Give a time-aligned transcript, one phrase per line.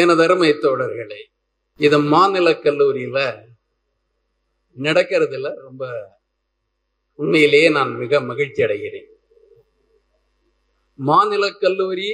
[0.00, 1.20] என அருமை தோழர்களே
[1.76, 3.18] இது மாநில கல்லூரியில
[4.76, 5.84] நடக்கிறதுல ரொம்ப
[7.14, 9.08] உண்மையிலேயே நான் மிக மகிழ்ச்சி அடைகிறேன்.
[10.94, 12.08] மாநில கல்லூரி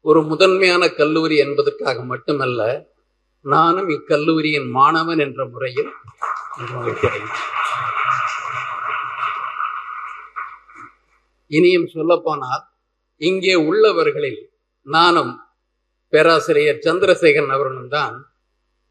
[0.00, 2.90] ஒரு முதன்மையான கல்லூரி என்பதற்காக மட்டுமல்ல
[3.40, 5.92] நானும் இக்கல்லூரியின் மாணவன் என்ற முறையில்
[6.74, 7.44] மகிழ்ச்சி அடைகிறேன்.
[11.46, 12.64] இனியும் சொல்லப்போனால்
[13.16, 14.40] இங்கே உள்ளவர்களில்
[14.82, 15.47] நானும்
[16.08, 18.14] பேராசிரியர் சந்திரசேகரன் அவர்களும் தான்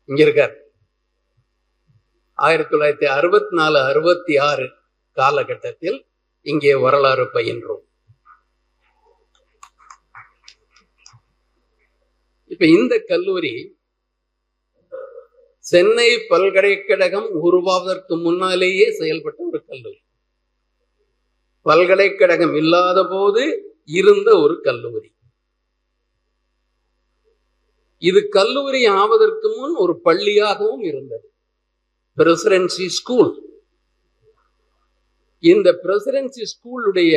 [0.05, 0.55] இங்க இருக்கார்.
[2.33, 4.65] ஆயிரத்தி தொள்ளாயிரத்தி அறுபத்தி நாலு அறுபத்தி ஆறு
[5.11, 5.97] காலகட்டத்தில்
[6.41, 7.83] இங்கே வரலாறு பயின்றோம்.
[12.51, 13.53] இப்ப இந்த கல்லூரி
[15.59, 19.99] சென்னை பல்கலைக்கழகம் உருவாவதற்கு முன்னாலேயே செயல்பட்ட ஒரு கல்லூரி.
[21.61, 23.43] பல்கலைக்கழகம் இல்லாத போது
[23.85, 25.09] இருந்த ஒரு கல்லூரி.
[28.01, 31.31] இது கல்லூரி ஆவதற்கு முன் ஒரு பள்ளியாகவும் இருந்தது.
[32.17, 33.31] பிரசிடென்சி ஸ்கூல்
[35.39, 37.15] இந்த பிரசிடென்சி ஸ்கூலுடைய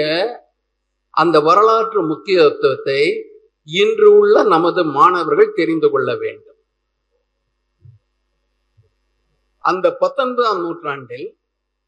[1.11, 3.01] அந்த வரலாற்று முக்கியத்துவத்தை
[3.63, 6.59] இன்று உள்ள நமது மாணவர்கள் தெரிந்து கொள்ள வேண்டும்.
[9.59, 11.39] அந்த பத்தொன்பதாம் நூற்றாண்டில்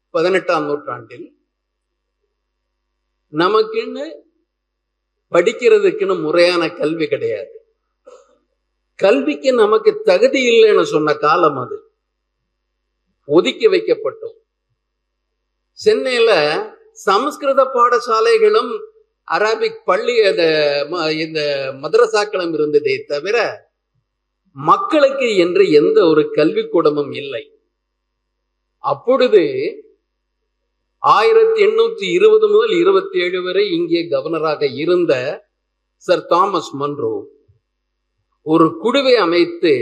[0.09, 1.37] பதினெட்டாம் நூற்றாண்டில்
[3.29, 4.05] நமக்குன்னு
[5.31, 7.62] படிக்கிறதுக்குன்னு முறையான கல்வி கிடையாது.
[8.99, 11.77] கல்விக்கு நமக்கு தகுதி இல்லைன்னு சொன்ன காலம் அது.
[13.27, 14.37] ஒதுக்கி வைக்கப்பட்டோம்.
[15.79, 16.31] சென்னையில
[17.05, 18.71] சமஸ்கிருத பாடசாலைகளும்
[19.27, 20.15] அராபிக் பள்ளி
[21.23, 21.39] இந்த
[21.83, 23.37] மதரசாக்களும் இருந்ததே தவிர
[24.51, 27.43] மக்களுக்கு என்று எந்த ஒரு கல்விக்கூடமும் இல்லை.
[28.83, 29.43] அப்பொழுது
[31.03, 35.13] ஆயிரத்தி எண்ணூத்தி இருபது முதல் இருபத்தி ஏழு வரை இங்கே கவர்னராக இருந்த
[35.95, 37.13] சர் தாமஸ் மன்றோ
[38.45, 39.73] ஒரு குழுவை அமைத்து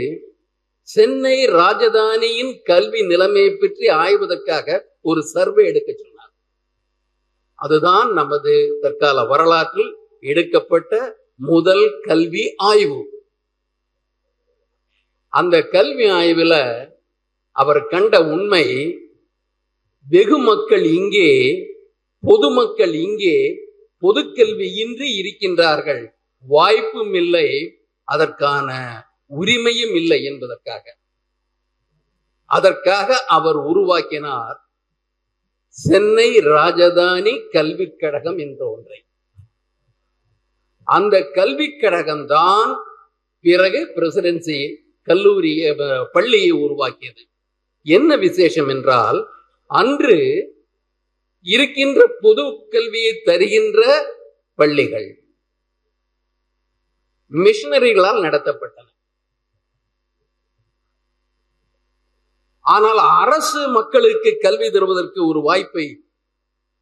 [0.88, 4.66] சென்னை ராஜதானியின் கல்வி நிலைமையை பற்றி ஆய்வதற்காக
[5.00, 6.32] ஒரு சர்வே எடுக்க சொன்னார்.
[7.58, 9.92] அதுதான் நமது தற்கால வரலாற்றில்
[10.30, 10.92] எடுக்கப்பட்ட
[11.50, 13.00] முதல் கல்வி ஆய்வு.
[15.32, 16.54] அந்த கல்வி ஆய்வுல
[17.56, 18.64] அவர் கண்ட உண்மை
[20.06, 21.30] வெகு மக்கள் இங்கே
[22.24, 23.36] பொதுமக்கள் இங்கே
[24.02, 26.02] பொதுக்கல்வி இன்றி இருக்கின்றார்கள்.
[26.44, 27.48] வாய்ப்பும் இல்லை
[28.04, 30.98] அதற்கான உரிமையும் இல்லை என்பதற்காக.
[32.44, 34.60] அதற்காக அவர் உருவாக்கினார்
[35.68, 39.04] சென்னை ராஜதானி கல்விக் கழகம் என்ற ஒன்றை.
[40.84, 42.78] அந்த கல்விக் கழகம் தான்
[43.40, 45.74] பிறகு பிரசிடென்சி கல்லூரி
[46.12, 47.28] பள்ளியை உருவாக்கியது.
[47.82, 49.28] என்ன விசேஷம் என்றால்
[49.66, 50.46] அன்று
[51.42, 54.06] இருக்கின்ற பொது கல்வியை தருகின்ற
[54.54, 55.21] பள்ளிகள்.
[57.32, 58.90] மிஷினரிகளால் நடத்தப்பட்டன.
[62.60, 66.04] ஆனால் அரசு மக்களுக்கு கல்வி தருவதற்கு ஒரு வாய்ப்பை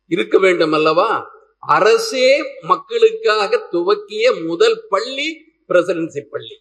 [0.06, 1.30] இருக்க வேண்டும் அல்லவா?
[1.58, 5.28] அரசே மக்களுக்காக துவக்கிய முதல் பள்ளி
[5.68, 6.56] பிரசிடென்சி பள்ளி.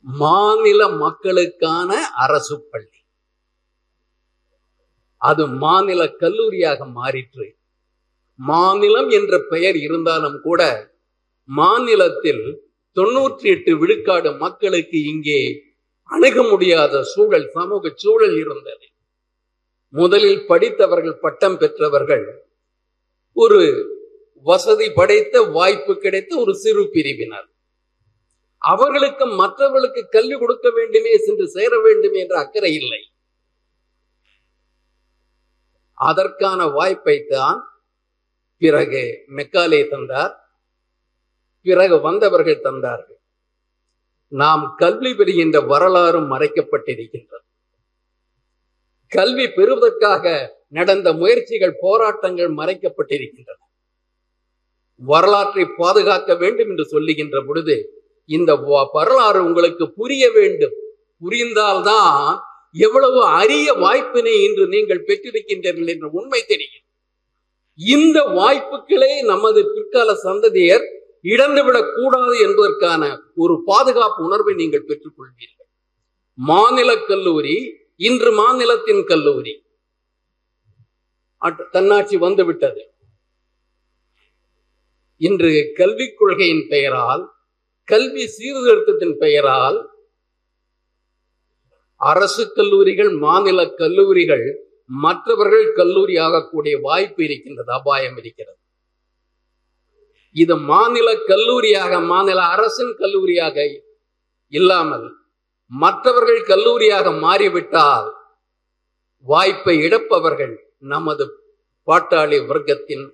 [0.00, 3.04] மாநில மக்களுக்கான அரசு பள்ளி.
[5.16, 7.64] அது மாநில கல்லூரியாக மாறிற்று.
[8.38, 10.62] மாநிலம் என்ற பெயர் இருந்தாலும் கூட
[11.48, 12.44] மாநிலத்தில்
[12.96, 15.40] தொண்ணூற்றி எட்டு விழுக்காடு மக்களுக்கு இங்கே
[16.10, 18.86] அணுக முடியாத சூழல் சமூக சூழல் இருந்தது.
[19.94, 22.24] முதலில் படித்தவர்கள் பட்டம் பெற்றவர்கள்
[23.36, 23.60] ஒரு
[24.46, 27.48] வசதி படைத்த வாய்ப்பு கிடைத்த ஒரு சிறு பிரிவினர்.
[28.62, 33.00] அவர்களுக்கு மற்றவர்களுக்கு கல்வி கொடுக்க வேண்டுமே சென்று சேர வேண்டும் என்ற அக்கறை இல்லை.
[35.98, 37.58] அதற்கான வாய்ப்பை தான்
[38.58, 39.02] பிறகு
[39.36, 40.34] மெக்காலே தந்தார்.
[41.66, 43.20] பிறகு வந்தவர்கள் தந்தார்கள்.
[44.32, 47.44] நாம் கல்வி பெறுகின்ற வரலாறும் மறைக்கப்பட்டிருக்கின்றது.
[49.12, 50.24] கல்வி பெறுவதற்காக
[50.68, 53.60] நடந்த முயற்சிகள் போராட்டங்கள் மறைக்கப்பட்டிருக்கின்றன.
[55.00, 57.76] வரலாற்றை பாதுகாக்க வேண்டும் என்று சொல்லுகின்ற பொழுது
[58.28, 58.54] இந்த
[58.92, 60.76] வரலாறு உங்களுக்கு புரிய வேண்டும்.
[61.18, 62.38] புரிந்தால்தான்
[62.72, 66.85] எவ்வளவு அரிய வாய்ப்பினை இன்று நீங்கள் பெற்றிருக்கின்றீர்கள் என்ற உண்மை தெரியும்.
[67.76, 70.82] இந்த வாய்ப்புகளை நமது பிற்கால சந்ததியர்
[71.22, 75.68] இழந்துவிடக் கூடாது என்பதற்கான ஒரு பாதுகாப்பு உணர்வை நீங்கள் பெற்றுக் கொள்வீர்கள்
[76.34, 79.64] மாநில கல்லூரி இன்று மாநிலத்தின் கல்லூரி.
[81.70, 82.90] தன்னாட்சி வந்துவிட்டது.
[85.16, 87.32] இன்று கல்விக் கொள்கையின் பெயரால்
[87.84, 89.90] கல்வி சீர்திருத்தத்தின் பெயரால்
[91.96, 98.58] அரசு கல்லூரிகள் மாநில கல்லூரிகள் மற்றவர்கள் கல்லூரி ஆகக்கூடிய வாய்ப்பு இருக்கின்றது அபாயம் இருக்கிறது.
[100.30, 103.82] இது மாநில கல்லூரியாக மாநில அரசின் கல்லூரியாக
[104.48, 105.16] இல்லாமல்
[105.66, 108.14] மற்றவர்கள் கல்லூரியாக மாறிவிட்டால்
[109.20, 111.40] வாய்ப்பை இழப்பவர்கள் நமது
[111.86, 113.10] பாட்டாளி வர்க்கத்தின்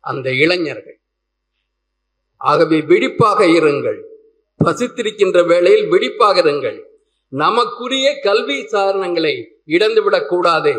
[0.00, 1.00] அந்த இளைஞர்கள்.
[2.36, 4.02] ஆகவே விழிப்பாக இருங்கள்.
[4.64, 6.84] பசித்திருக்கின்ற வேளையில் விழிப்பாக இருங்கள்.
[7.28, 10.72] நமக்குரிய கல்வி சாதனங்களை இடந்துவிடக் கூடாது.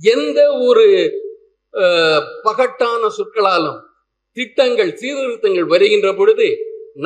[0.00, 0.86] எந்த ஒரு
[2.46, 3.80] பகட்டான சொற்களாலும்
[4.36, 6.48] திட்டங்கள் சீர்திருத்தங்கள் வருகின்ற பொழுது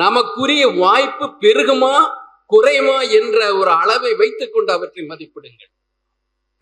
[0.03, 1.95] நமக்குரிய வாய்ப்பு பெருகுமா
[2.53, 5.71] குறையுமா என்ற ஒரு அளவை வைத்துக் கொண்டு அவற்றை மதிப்பிடுங்கள்.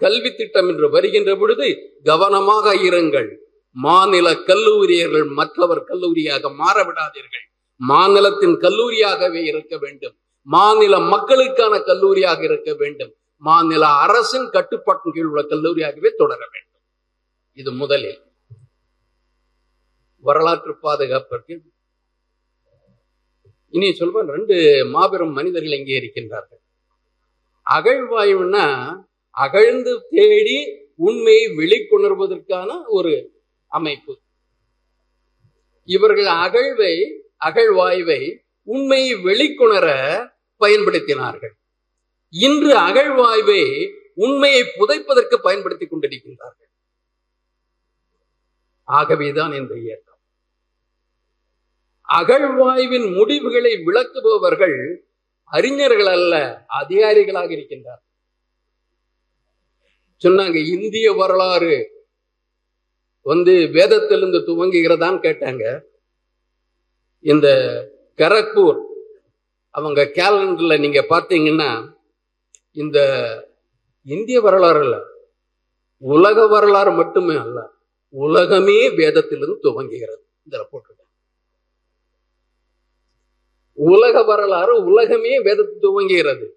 [0.02, 1.68] கல்வி திட்டம் என்று வருகின்ற பொழுது
[2.04, 3.30] கவனமாக இருங்கள்.
[3.72, 7.46] மாநில கல்லூரியர்கள் மற்றவர் கல்லூரியாக மாறவிடாதீர்கள்.
[7.76, 10.16] மாநிலத்தின் கல்லூரியாகவே இருக்க வேண்டும்.
[10.48, 13.14] மாநில மக்களுக்கான கல்லூரியாக இருக்க வேண்டும்.
[13.44, 16.84] மாநில அரசின் கட்டுப்பாட்டின் கீழ் உள்ள கல்லூரியாகவே தொடர வேண்டும்.
[17.54, 18.20] இது முதலில்.
[20.20, 21.56] வரலாற்று பாதுகாப்பிற்கு.
[23.70, 26.62] இனி சொல்வேன் ரெண்டு மாபெரும் மனிதர்கள் இங்கே இருக்கின்றார்கள்?
[27.70, 28.66] அகழ்வாய்வுனா
[29.30, 30.58] அகழ்ந்து தேடி
[30.96, 33.14] உண்மையை வெளிக்கொணர்வதற்கான ஒரு
[33.68, 34.14] அமைப்பு.
[35.86, 36.94] இவர்கள் அகழ்வை
[37.46, 38.22] அகழ்வாய்வை
[38.64, 39.88] உண்மையை வெளிக்கொணர
[40.60, 41.56] பயன்படுத்தினார்கள்.
[42.34, 43.64] இன்று அகழ்வாய்வே
[44.16, 46.72] உண்மையை புதைப்பதற்கு பயன்படுத்திக் கொண்டிருக்கின்றார்கள்.
[48.84, 50.20] ஆகவேதான் இந்த இயக்கம்.
[52.10, 54.78] அகழ்வாய்வின் முடிவுகளை விளக்குபவர்கள்
[55.44, 58.02] அறிஞர்கள் அல்ல அதிகாரிகளாக இருக்கின்றார்
[60.24, 61.76] சொன்னாங்க இந்திய வரலாறு
[63.22, 65.82] வந்து வேதத்திலிருந்து துவங்குகிறதான்னு கேட்டாங்க.
[67.20, 67.48] இந்த
[68.18, 68.80] கரக்பூர்
[69.70, 72.02] அவங்க கேலண்டர்ல நீங்க பார்த்தீங்கன்னா
[72.78, 72.98] இந்த
[74.08, 74.96] இந்திய வரலாறு அல்ல
[75.98, 77.60] உலக வரலாறு மட்டுமே அல்ல
[78.14, 80.24] உலகமே வேதத்திலிருந்து துவங்குகிறது.
[80.46, 80.92] இந்த போட்டு
[83.78, 86.48] உலக வரலாறு உலகமே வேதத்தில் துவங்குகிறது.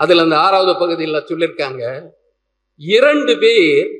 [0.00, 2.12] அதுல அந்த ஆறாவது பகுதியில் சொல்லியிருக்காங்க
[2.80, 3.90] இரண்டு பேர்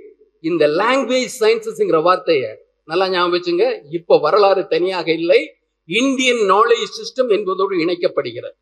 [0.41, 2.51] இந்த லாங்குவேஜ் சயின்சஸ்ங்கிற வார்த்தையை
[2.85, 5.41] நல்லா ஞாபகம் வச்சுங்க இப்ப வரலாறு தனியாக இல்லை
[5.89, 8.57] இந்தியன் நாலேஜ் சிஸ்டம் என்பதோடு இணைக்கப்படுகிறது.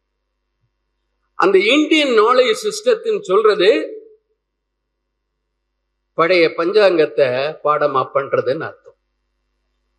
[1.35, 3.89] அந்த இந்தியன் நாலேஜ் சிஸ்டத்தின் சொல்றது
[6.15, 7.29] பழைய பஞ்சாங்கத்தை
[7.65, 8.97] பாடமா பண்றதுன்னு அர்த்தம்.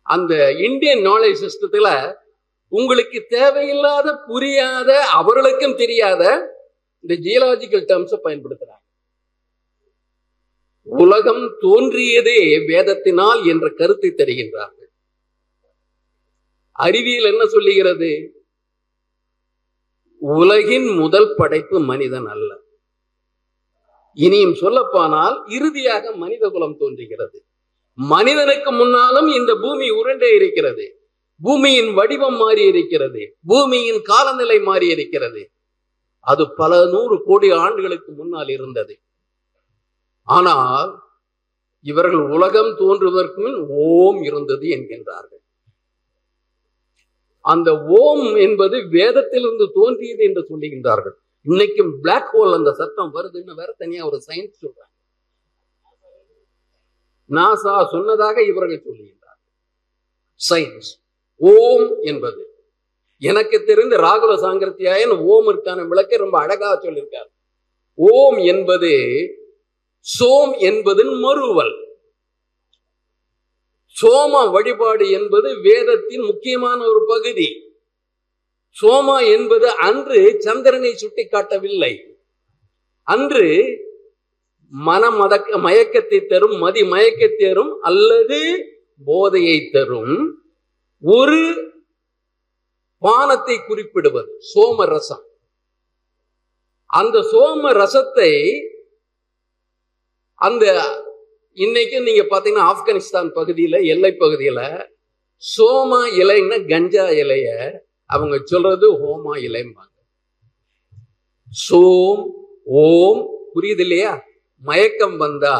[0.02, 2.16] அந்த இந்தியன் நாலேஜ் சிஸ்டத்துல
[2.68, 6.22] உங்களுக்கு தேவையில்லாத புரியாத அவர்களுக்கும் தெரியாத
[7.00, 8.84] இந்த ஜியலாஜிக்கல் டேர்ம்ஸை பயன்படுத்துறாங்க.
[10.82, 14.90] உலகம் தோன்றியதே வேதத்தினால் என்ற கருத்தை தருகின்றார்கள்.
[16.72, 18.35] அறிவியல் என்ன சொல்லுகிறது?
[20.18, 22.58] உலகின் முதல் படைப்பு மனிதன் அல்ல.
[24.12, 27.44] இனியும் சொல்லப்போனால் இறுதியாக மனித குலம் தோன்றுகிறது.
[27.94, 31.00] மனிதனுக்கு முன்னாலும் இந்த பூமி உருண்டே இருக்கிறது.
[31.42, 33.36] பூமியின் வடிவம் மாறி இருக்கிறது.
[33.44, 35.50] பூமியின் காலநிலை மாறி இருக்கிறது.
[36.20, 39.00] அது பல நூறு கோடி ஆண்டுகளுக்கு முன்னால் இருந்தது.
[40.22, 41.04] ஆனால்
[41.80, 45.44] இவர்கள் உலகம் தோன்றுவதற்கு முன் ஓம் இருந்தது என்கின்றார்கள்.
[47.46, 51.16] அந்த ஓம் என்பது வேதத்திலிருந்து தோன்றியது என்று சொல்லுகின்றார்கள்.
[51.44, 54.94] இன்னைக்கும் பிளாக் ஹோல் அந்த சத்தம் வருதுன்னு வேற தனியா ஒரு சயின்ஸ் சொல்றாங்க.
[57.30, 59.40] நாசா சொன்னதாக இவர்கள் சொல்லுகின்றார்
[60.50, 60.90] சயின்ஸ்
[61.36, 62.42] ஓம் என்பது.
[63.22, 67.30] எனக்கு தெரிந்து ராகுல சாங்கர்த்தியாயன் ஓமிற்கான விளக்கை ரொம்ப அழகா சொல்லியிருக்கார்.
[67.94, 68.92] ஓம் என்பது
[70.06, 71.74] சோம் என்பதன் மறுவல்.
[74.00, 77.48] சோம வழிபாடு என்பது வேதத்தின் முக்கியமான ஒரு பகுதி.
[78.76, 81.92] சோமா என்பது அன்று சந்திரனை சுட்டி காட்டவில்லை
[83.06, 83.46] அன்று
[84.72, 88.40] மன மதக்க மயக்கத்தை தரும் மதி மயக்கத்தை தரும் அல்லது
[89.04, 90.16] போதையை தரும்.
[91.02, 91.40] ஒரு
[93.02, 95.24] பானத்தை குறிப்பிடுவது சோம ரசம்.
[96.90, 98.32] அந்த சோம ரசத்தை
[100.38, 100.64] அந்த
[101.56, 104.86] இன்னைக்கு நீங்க பாத்தீங்கன்னா ஆப்கானிஸ்தான் பகுதியில எல்லை பகுதியில
[105.36, 109.96] சோமா இலைன்னா கஞ்சா இலைய அவங்க சொல்றது ஹோமா இலைம்பாங்க.
[111.68, 112.30] சோம்
[112.64, 114.22] ஓம் புரியுது இல்லையா?
[114.60, 115.56] மயக்கம் வந்தா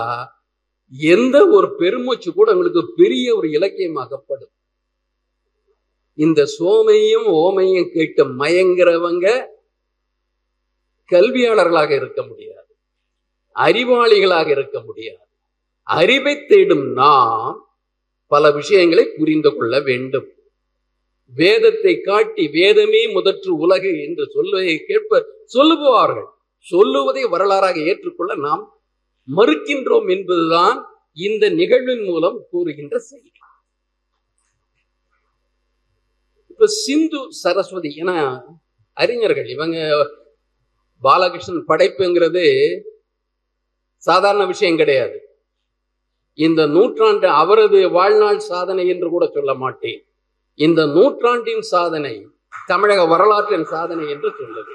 [0.91, 4.55] எந்த ஒரு பெருமூச்சு கூட உங்களுக்கு பெரிய ஒரு இலக்கியமாகப்படும்.
[6.15, 9.47] இந்த சோமையும் ஓமையும் கேட்டு மயங்கிறவங்க
[11.13, 12.77] கல்வியாளர்களாக இருக்க முடியாது.
[13.55, 15.26] அறிவாளிகளாக இருக்க முடியாது.
[15.87, 17.65] அறிவை தேடும் நாம்
[18.27, 20.29] பல விஷயங்களை புரிந்து கொள்ள வேண்டும்.
[21.35, 26.29] வேதத்தை காட்டி வேதமே முதற்று உலகு என்று சொல்வதை கேட்ப சொல்லுபவார்கள்
[26.59, 28.83] சொல்லுவதை வரலாறாக ஏற்றுக்கொள்ள நாம்
[29.37, 33.31] மறுக்கின்றோம் என்பதுதான் இந்த நிகழ்வின் மூலம் கூறுகின்ற செய்தி.
[36.51, 38.11] இப்ப சிந்து சரஸ்வதி என
[38.93, 39.79] அறிஞர்கள் இவங்க
[41.03, 42.45] பாலகிருஷ்ணன் படைப்புங்கிறது
[43.97, 45.26] சாதாரண விஷயம் கிடையாது.
[46.39, 50.01] இந்த நூற்றாண்டு அவரது வாழ்நாள் சாதனை என்று கூட சொல்ல மாட்டேன்.
[50.55, 52.15] இந்த நூற்றாண்டின் சாதனை
[52.67, 54.75] தமிழக வரலாற்றின் சாதனை என்று சொல்லுது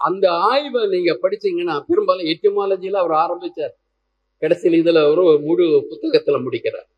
[0.00, 3.74] அந்த ஆய்வை நீங்க படிச்சீங்கன்னா பெரும்பாலும் எட்டிமாலஜியில அவர் ஆரம்பிச்சார்
[4.42, 6.88] கடைசியில் இதுல ஒரு முழு புத்தகத்துல முடிக்கிறார்.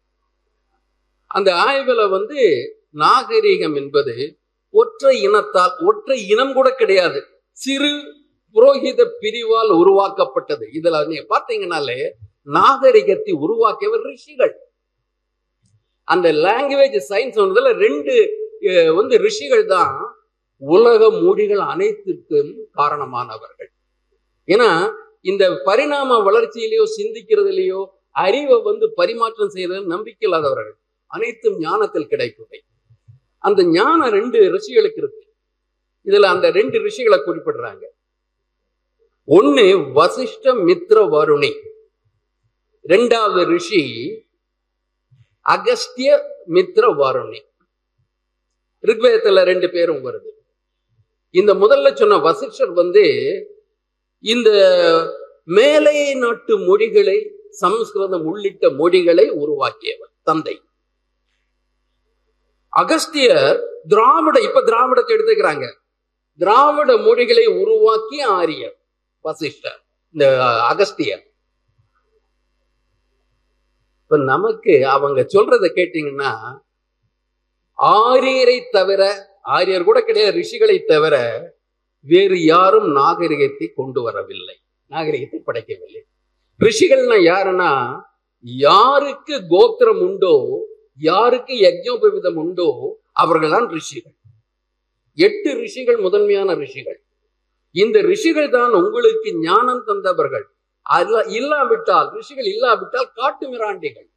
[1.27, 2.39] அந்த ஆய்வுல வந்து
[2.95, 4.15] நாகரீகம் என்பது
[4.75, 7.21] ஒற்றை இனத்தால் ஒற்றை இனம் கூட கிடையாது.
[7.51, 7.93] சிறு
[8.55, 10.65] புரோகித பிரிவால் உருவாக்கப்பட்டது.
[10.79, 11.99] இதுல நீங்க பார்த்தீங்கன்னாலே
[12.57, 14.55] நாகரிகத்தை உருவாக்கியவர் ரிஷிகள்.
[16.09, 18.15] அந்த லாங்குவேஜ் சயின்ஸ் ஒன்றதுல ரெண்டு
[18.99, 19.97] வந்து ரிஷிகள் தான்
[20.63, 23.71] உலக மொழிகள் அனைத்திற்கும் காரணமானவர்கள்.
[24.49, 24.71] ஏன்னா
[25.31, 27.81] இந்த பரிணாம வளர்ச்சியிலேயோ சிந்திக்கிறதுலயோ
[28.25, 30.77] அறிவை வந்து பரிமாற்றம் செய்யறது நம்பிக்கை இல்லாதவர்கள்.
[31.17, 32.59] அனைத்தும் ஞானத்தில் கிடைப்பவை
[33.49, 35.25] அந்த ஞானம் ரெண்டு ரிஷிகளுக்கு இருக்கு.
[36.07, 37.85] இதுல அந்த ரெண்டு ரிஷிகளை குறிப்பிடுறாங்க.
[39.31, 39.63] ஒன்னு
[39.95, 41.53] வசிஷ்ட மித்ர வருணி.
[42.83, 43.83] ரெண்டாவது ரிஷி
[45.49, 47.41] அகஸ்திய மித்ர வருணி.
[48.83, 50.31] ரிக்வேதத்துல ரெண்டு பேரும் வருது.
[51.31, 53.05] இந்த முதல்ல சொன்ன வசிஷ்டர் வந்து
[54.21, 54.51] இந்த
[55.45, 60.63] மேலை நாட்டு மொழிகளை சமஸ்கிருதம் உள்ளிட்ட மொழிகளை உருவாக்கியவர் தந்தை.
[62.69, 65.75] அகஸ்தியர் திராவிட இப்ப திராவிடத்தை எடுத்துக்கிறாங்க.
[66.39, 68.77] திராவிட மொழிகளை உருவாக்கிய ஆரியர்.
[69.29, 69.81] வசிஷ்டர்
[70.15, 70.27] இந்த
[70.71, 71.25] அகஸ்தியர்
[74.03, 76.33] இப்ப நமக்கு அவங்க சொல்றதை கேட்டீங்கன்னா
[77.79, 79.03] ஆரியரை தவிர
[79.57, 81.17] ஆரியர் கூட கிடையாது ரிஷிகளை தவிர
[82.07, 84.57] வேறு யாரும் நாகரிகத்தை கொண்டு வரவில்லை.
[84.91, 86.03] நாகரிகத்தை படைக்கவில்லை.
[86.61, 87.71] ரிஷிகள்னா யாருன்னா
[88.67, 90.35] யாருக்கு கோத்திரம் உண்டோ
[91.09, 92.69] யாருக்கு யஜ்யோபவிதம் உண்டோ
[93.23, 94.17] அவர்கள்தான் ரிஷிகள்.
[95.19, 96.99] எட்டு ரிஷிகள் முதன்மையான ரிஷிகள்.
[97.75, 100.47] இந்த ரிஷிகள் தான் உங்களுக்கு ஞானம் தந்தவர்கள்.
[100.87, 104.09] அல்ல இல்லாவிட்டால் ரிஷிகள் இல்லாவிட்டால் காட்டு மிராண்டிகள்.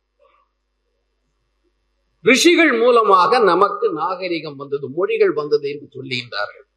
[2.26, 6.68] ரிஷிகள் மூலமாக நமக்கு நாகரிகம் வந்தது மொழிகள் வந்தது என்று சொல்லுகின்றார்கள்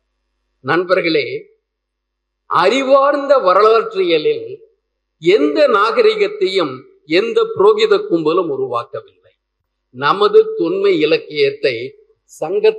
[0.64, 1.26] நண்பர்களே
[2.50, 4.46] அறிவார்ந்த வரலாற்றியலில்
[5.22, 6.72] எந்த நாகரிகத்தையும்
[7.20, 9.32] எந்த புரோகித கும்பலும் உருவாக்கவில்லை.
[9.94, 11.74] நமது தொன்மை இலக்கியத்தை
[12.32, 12.72] சங்க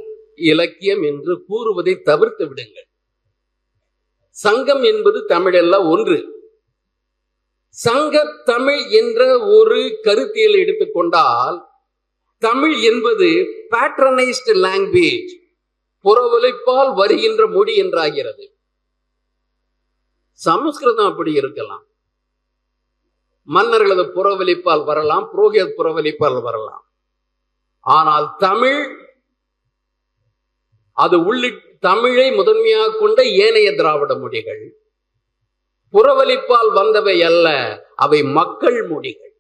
[0.52, 2.88] இலக்கியம் என்று கூறுவதை தவிர்த்து விடுங்கள்.
[4.44, 6.18] சங்கம் என்பது தமிழல்ல ஒன்று.
[7.70, 8.16] சங்க
[8.46, 9.22] தமிழ் என்ற
[9.58, 11.58] ஒரு கருத்தியல் எடுத்துக்கொண்டால்
[12.42, 13.28] தமிழ் என்பது
[13.72, 15.34] பேட்ரனைஸ்டு லாங்குவேஜ்
[16.06, 18.46] புறவலிப்பால் வருகின்ற மொழி என்றாகிறது.
[20.32, 21.86] சமஸ்கிருதம் அப்படி இருக்கலாம்.
[23.48, 26.86] மன்னர்களது புறவலிப்பால் வரலாம் புரோகித புறவலிப்பால் வரலாம்.
[27.80, 28.82] ஆனால் தமிழ்
[30.98, 34.64] அது உள்ளிட்டு தமிழை முதன்மையாக கொண்ட ஏனைய திராவிட மொழிகள்.
[35.94, 37.48] புறவலிப்பால் வந்தவை அல்ல
[37.96, 39.34] அவை மக்கள் மொழிகள்.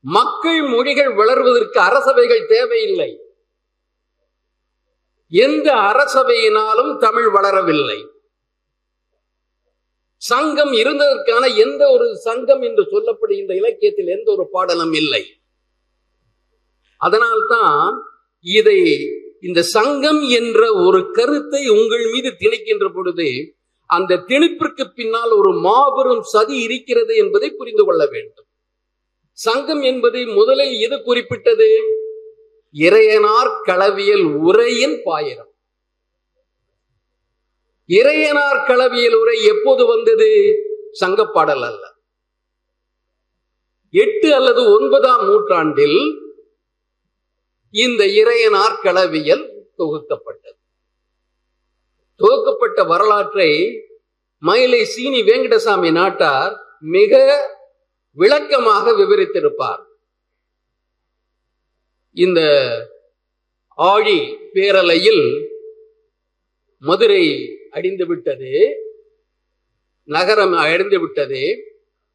[0.00, 3.10] மக்கள் மொழிகள் வளர்வதற்கு அரசவைகள் தேவையில்லை.
[5.30, 7.98] எந்த அரசவையினாலும் தமிழ் வளரவில்லை.
[10.16, 15.22] சங்கம் இருந்ததற்கான எந்த ஒரு சங்கம் என்று சொல்லப்படுகின்ற இலக்கியத்தில் எந்த ஒரு பாடலும் இல்லை.
[16.96, 17.94] அதனால்தான்
[18.40, 18.78] இதை
[19.40, 23.54] இந்த சங்கம் என்ற ஒரு கருத்தை உங்கள் மீது திணிக்கின்ற பொழுது
[23.86, 28.46] அந்த திணிப்பிற்கு பின்னால் ஒரு மாபெரும் சதி இருக்கிறது என்பதை புரிந்து கொள்ள வேண்டும்.
[29.32, 31.68] சங்கம் என்பதை முதலில் எது குறிப்பிட்டது?
[32.74, 35.52] இறையனார் களவியல் உரையின் பாயிரம்.
[37.88, 40.54] இறையனார் களவியல் உரை எப்போது வந்தது?
[41.00, 41.96] சங்கப்பாடல் அல்ல.
[43.90, 46.27] எட்டு அல்லது ஒன்பதாம் நூற்றாண்டில்
[47.70, 49.44] இந்த இறையனார் களவியல்
[49.78, 50.58] தொகுக்கப்பட்டது.
[52.20, 53.50] தொகுக்கப்பட்ட வரலாற்றை
[54.38, 57.12] மயிலை சீனி வேங்கடசாமி நாட்டார் மிக
[58.12, 59.82] விளக்கமாக விவரித்திருப்பார்.
[62.12, 62.40] இந்த
[63.74, 64.18] ஆழி
[64.54, 65.24] பேரலையில்
[66.78, 67.24] மதுரை
[67.70, 68.52] அடிந்து விட்டது
[70.04, 71.42] நகரம் அடிந்துவிட்டது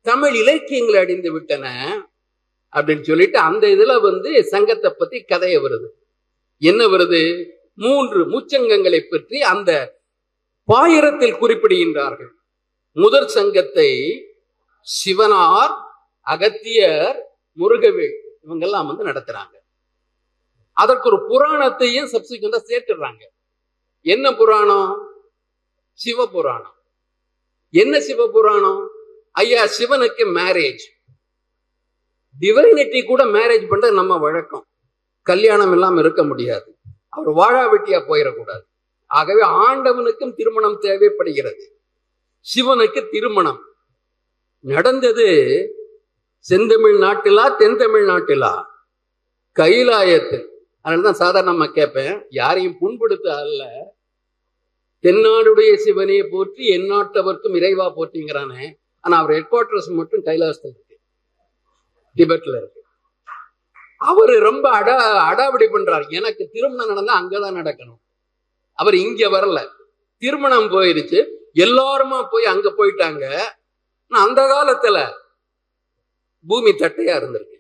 [0.02, 1.66] தமிழ் இலக்கியங்கள் அடிந்து விட்டன
[2.74, 5.88] அப்படின்னு சொல்லிட்டு அந்த இதுல வந்து சங்கத்தை பத்தி கதைய வருது.
[6.58, 7.50] என்ன வருது?
[7.76, 10.02] மூன்று முச்சங்கங்களை பற்றி அந்த
[10.68, 12.32] பாயிரத்தில் குறிப்பிடுகின்றார்கள்.
[12.92, 13.90] முதற் சங்கத்தை
[15.06, 15.82] சிவனார்
[16.22, 19.56] அகத்தியர் முருகவேல் இவங்கெல்லாம் வந்து நடத்துறாங்க.
[20.72, 23.28] அதற்கு ஒரு புராணத்தையும் சப்சிக்வெண்டா சேர்த்துடுறாங்க.
[24.02, 25.08] என்ன புராணம்?
[26.06, 26.78] சிவபுராணம்.
[27.70, 28.88] என்ன சிவபுராணம்?
[29.32, 30.84] ஐயா சிவனுக்கு மேரேஜ்
[32.42, 34.66] டிவைனிட்டி கூட மேரேஜ் பண்ணுறது நம்ம வழக்கம்.
[35.22, 36.78] கல்யாணம் இல்லாமல் இருக்க முடியாது.
[37.10, 38.64] அவர் வாழா வெட்டியா போயிடக்கூடாது.
[39.08, 41.80] ஆகவே ஆண்டவனுக்கும் திருமணம் தேவைப்படுகிறது.
[42.56, 43.62] சிவனுக்கு திருமணம்.
[44.60, 45.28] நடந்தது
[46.40, 48.66] செந்தமிழ் நாட்டிலா தென் தமிழ் நாட்டிலா?
[49.56, 50.46] கைலாயத்தில்.
[50.84, 53.94] அதனாலதான் சாதாரணமா கேட்பேன் யாரையும் புண்படுத்த அல்ல.
[55.02, 58.74] தென்னாடுடைய சிவனையை போற்றி எந்நாட்டவர்க்கும் இறைவா போற்றிங்கிறானே.
[59.00, 60.83] ஆனா அவர் ஹெட் குவார்டர்ஸ் மட்டும் கைலாசத்தில்.
[62.18, 62.84] டிபெட்ல இருக்கு.
[63.98, 66.10] அவரு ரொம்ப அடா அடாவடி பண்றாரு.
[66.10, 68.02] எனக்கு திருமணம் நடந்தா அங்கதான் நடக்கணும்.
[68.74, 69.70] அவர் இங்க வரல.
[70.18, 71.30] திருமணம் போயிருச்சு.
[71.54, 73.42] எல்லாருமா போய் அங்க போயிட்டாங்க.
[74.08, 75.14] அந்த காலத்துல
[76.48, 77.60] பூமி தட்டையா இருந்திருக்கு.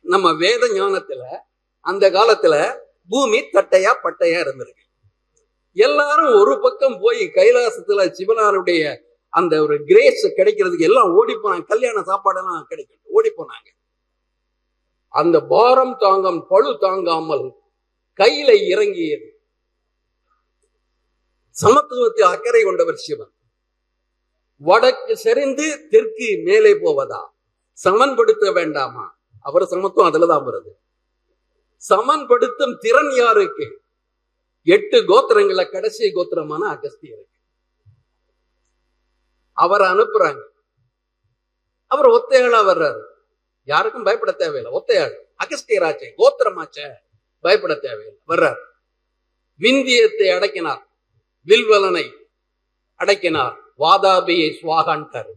[0.00, 1.38] நம்ம வேத ஞானத்துல
[1.80, 4.84] அந்த காலத்துல பூமி தட்டையா பட்டையா இருந்திருக்கு.
[5.72, 11.64] எல்லாரும் ஒரு பக்கம் போய் கைலாசத்துல சிவனாருடைய அந்த ஒரு கிரேஸ் கிடைக்கிறதுக்கு எல்லாம் ஓடி போனாங்க.
[11.64, 13.68] கல்யாண சாப்பாடெல்லாம் கிடைக்கும் ஓடி போனாங்க.
[15.08, 17.52] அந்த பாரம் தாங்கம் பழு தாங்காமல்
[18.16, 19.30] கையில இறங்கியது
[21.62, 23.32] சமத்துவத்தில் அக்கறை கொண்டவர் சிவன்.
[24.58, 27.34] வடக்கு சரிந்து தெற்கு மேலே போவதா?
[27.72, 29.18] சமன்படுத்த வேண்டாமா?
[29.40, 30.72] அவர் சமத்துவம் அதுலதான் வருது.
[31.76, 33.80] சமன்படுத்தும் திறன் யாருக்கு?
[34.62, 37.35] எட்டு கோத்திரங்களை கடைசி கோத்திரமான அகஸ்தியருக்கு.
[39.56, 40.42] அவர் அனுப்புறாங்க.
[41.86, 43.02] அவர் ஒத்தையாளா வர்றாரு.
[43.64, 44.72] யாருக்கும் பயப்பட தேவையில்லை.
[44.72, 45.14] ஒத்தையாள்.
[45.44, 46.12] அகஸ்தியராச்சே.
[46.16, 46.94] கோத்திரமாச்சே.
[47.40, 48.22] பயப்பட தேவையில்லை.
[48.28, 48.60] வர்றார்.
[49.58, 50.82] விந்தியத்தை அடக்கினார்.
[51.46, 52.12] வில்வலனை
[52.98, 53.56] அடக்கினார்.
[53.78, 55.32] வாதாபியை சுவாகான்ட்டாரு.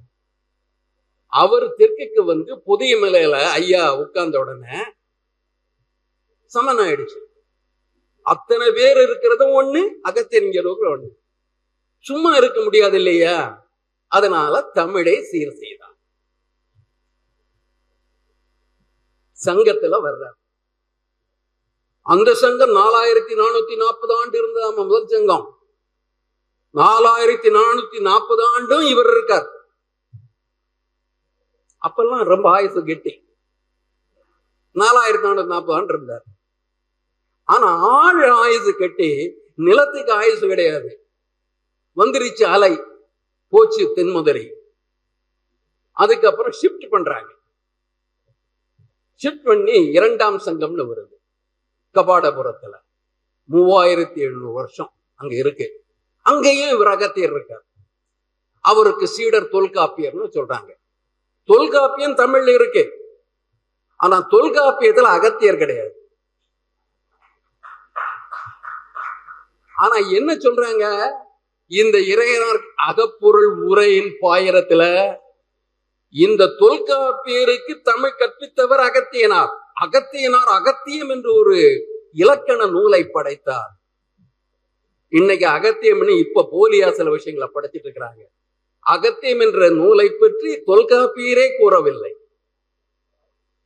[1.26, 4.78] அவர் தெற்குக்கு வந்து புதிய மலையில ஐயா உட்கார்ந்த உடனே
[6.46, 7.20] சமன் ஆயிடுச்சு.
[8.22, 11.10] அத்தனை பேர் இருக்கிறதும் ஒண்ணு அகத்தியங்கிறவங்க ஒண்ணு.
[12.00, 13.68] சும்மா இருக்க முடியாது இல்லையா?
[14.10, 15.88] அதனால தமிழை சீர் செய்தார்
[19.46, 20.38] சங்கத்துல வர்றார்.
[22.02, 25.58] அந்த சங்கம் நாலாயிரத்தி நானூத்தி நாற்பது ஆண்டு இருந்ததாம் முதல் சங்கம்?
[26.74, 29.50] நாலாயிரத்தி நானூத்தி நாற்பது ஆண்டும் இவர் இருக்கார்.
[31.88, 33.38] அப்பெல்லாம் ரொம்ப ஆயுசு கெட்டி.
[34.74, 36.24] நாலாயிரத்தி நானூத்தி நாற்பது ஆண்டு இருந்தார்.
[37.44, 41.12] ஆனா ஆழ் ஆயுசு கட்டி நிலத்துக்கு ஆயுசு கிடையாது.
[41.96, 42.89] வந்துருச்சு அலை.
[43.50, 44.54] போச்சு தென்மதுரை.
[45.92, 47.34] அதுக்கப்புறம் ஷிஃப்ட் பண்றாங்க.
[49.24, 51.18] ஷிஃப்ட் பண்ணி இரண்டாம் சங்கம்னு வருது.
[51.94, 52.82] கபாடபுரத்துல
[53.52, 55.86] மூவாயிரத்தி எழுநூறு வருஷம் அங்க இருக்கு.
[56.22, 57.66] அங்கேயும் இவர் அகத்தியர் இருக்கார்.
[58.62, 60.74] அவருக்கு சீடர் தொல்காப்பியர்னு சொல்றாங்க.
[61.44, 62.98] தொல்காப்பியம் தமிழ்ல இருக்கு.
[63.96, 66.12] ஆனா தொல்காப்பியத்துல அகத்தியர் கிடையாது.
[69.76, 71.12] ஆனா என்ன சொல்றாங்க?
[71.72, 74.84] இந்த இறையனார் அகப்பொருள் உரையின் பாயிரத்துல
[76.16, 79.52] இந்த தொல்காப்பியருக்கு தமிழ் கற்பித்தவர் அகத்தியனார்.
[79.82, 81.58] அகத்தியனார் அகத்தியம் என்று ஒரு
[82.14, 83.72] இலக்கண நூலை படைத்தார்.
[85.08, 88.22] இன்னைக்கு அகத்தியம்னு இப்ப போலியா சில விஷயங்களை படைச்சிட்டு இருக்கிறாங்க.
[88.80, 92.14] அகத்தியம் என்ற நூலை பற்றி தொல்காப்பியரே கூறவில்லை.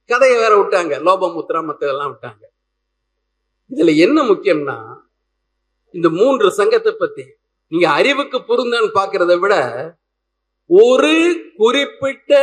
[0.05, 0.93] கதையை வேற விட்டாங்க.
[1.07, 2.43] லோபமுத்ரா மத்ததெல்லாம் விட்டாங்க.
[3.71, 4.77] இதுல என்ன முக்கியம்னா
[5.91, 7.23] இந்த மூன்று சங்கத்தை பத்தி
[7.73, 9.53] நீங்க அறிவுக்கு பொருந்தன்னு பாக்குறத விட
[10.67, 11.13] ஒரு
[11.57, 12.33] குறிப்பிட்ட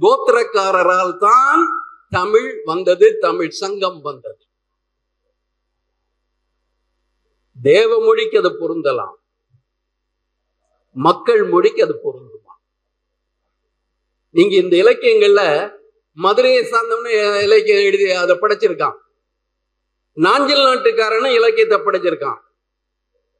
[0.00, 1.62] கோத்திரக்காரரால் தான்
[2.10, 4.42] தமிழ் வந்தது தமிழ் சங்கம் வந்தது.
[7.62, 9.14] தேவ மொழிக்கு அது பொருந்தலாம்.
[10.92, 12.54] மக்கள் மொழிக்கு அது பொருந்துமா?
[14.30, 15.44] நீங்க இந்த இலக்கியங்கள்ல
[16.12, 18.96] மதுரையை சார்ந்தவன இலக்கியம் எழுதி அதை படைச்சிருக்கான்.
[20.12, 22.40] நாஞ்சில் நாட்டுக்காரன இலக்கியத்தை படைச்சிருக்கான்.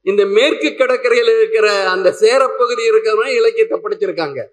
[0.03, 4.45] இந்த மேற்கு கடற்கரையில் இருக்கிற அந்த சேர பகுதி இருக்கிறவங்க இலக்கியத்தை படிச்சிருக்காங்க.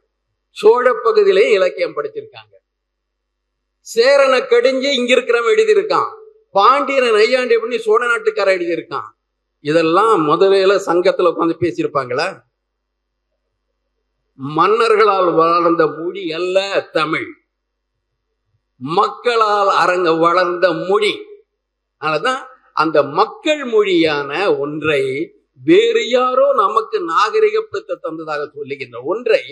[0.51, 2.55] சோழ பகுதியிலையும் இலக்கியம் படிச்சிருக்காங்க.
[3.81, 6.11] சேரனை கடிஞ்சு இங்க இருக்கிறவன் எழுதியிருக்கான்.
[6.53, 9.09] பாண்டியனை நையாண்டி பண்ணி சோழ நாட்டுக்கார எழுதியிருக்கான்.
[9.61, 12.43] இதெல்லாம் முதலையில சங்கத்துல உட்காந்து பேசியிருப்பாங்களா?
[14.35, 17.27] மன்னர்களால் வளர்ந்த மொழி அல்ல தமிழ்.
[18.77, 21.27] மக்களால் அரங்க வளர்ந்த மொழி.
[22.01, 29.43] அதனாலதான் அந்த மக்கள் மொழியான ஒன்றை வேறு யாரோ நமக்கு நாகரிகப்படுத்த தந்ததாக சொல்லுகின்ற ஒன்றை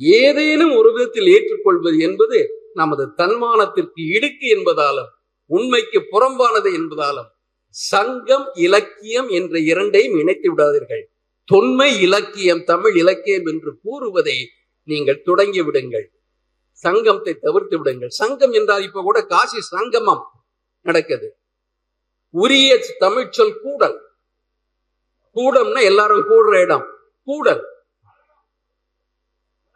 [0.00, 2.38] ஏதேனும் ஒரு விதத்தில் ஏற்றுக்கொள்வது என்பது
[2.74, 5.10] நமது தன்மானத்திற்கு இடுக்கு என்பதாலும்
[5.46, 7.30] உண்மைக்கு புறம்பானது என்பதாலும்
[7.70, 11.04] சங்கம் இலக்கியம் என்ற இரண்டையும் இணைத்து விடாதீர்கள்.
[11.44, 14.36] தொன்மை இலக்கியம் தமிழ் இலக்கியம் என்று கூறுவதை
[14.88, 16.06] நீங்கள் தொடங்கி விடுங்கள்.
[16.72, 18.10] சங்கத்தை தவிர்த்து விடுங்கள்.
[18.10, 20.24] சங்கம் என்றால் இப்ப கூட காசி சங்கமம்
[20.86, 21.28] நடக்குது.
[22.34, 23.99] உரிய தமிழ் சொல் கூடல்
[25.34, 26.86] கூடம்னா எல்லாரும் கூடுற இடம்.
[27.24, 27.64] கூடல்.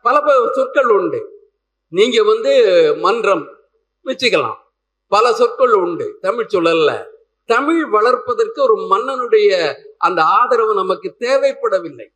[0.02, 1.20] பல பல சொற்கள் உண்டு.
[1.88, 2.52] நீங்க வந்து
[2.96, 3.48] மன்றம்
[4.04, 4.56] வச்சுக்கலாம்.
[5.08, 7.04] பல சொற்கள் உண்டு தமிழ் சொல்லல
[7.44, 12.06] தமிழ் வளர்ப்பதற்கு ஒரு மன்னனுடைய அந்த ஆதரவு நமக்கு தேவைப்படவில்லை.